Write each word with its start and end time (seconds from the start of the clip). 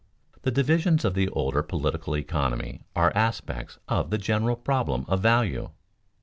_The 0.43 0.51
divisions 0.51 1.05
of 1.05 1.13
the 1.13 1.29
older 1.29 1.61
political 1.61 2.17
economy 2.17 2.81
are 2.95 3.15
aspects 3.15 3.77
of 3.87 4.09
the 4.09 4.17
general 4.17 4.55
problem 4.55 5.05
of 5.07 5.19
value. 5.21 5.69